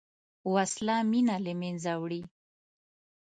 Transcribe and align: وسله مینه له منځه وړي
وسله 0.53 0.95
مینه 1.11 1.35
له 1.45 1.53
منځه 1.61 1.91
وړي 2.01 2.21